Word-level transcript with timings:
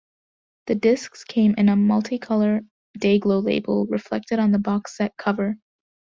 The 0.65 0.73
discs 0.73 1.23
came 1.23 1.53
in 1.59 1.69
a 1.69 1.75
multicolour 1.75 2.61
dayglo 2.97 3.39
label 3.45 3.85
reflected 3.85 4.39
on 4.39 4.51
the 4.51 4.57
box 4.57 4.97
set 4.97 5.15
cover. 5.15 5.57